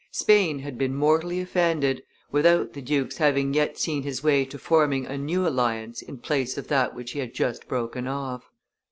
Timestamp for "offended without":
1.39-2.73